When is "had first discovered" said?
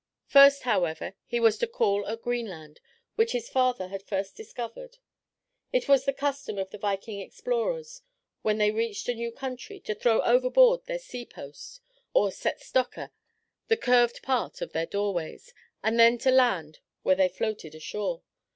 3.89-4.97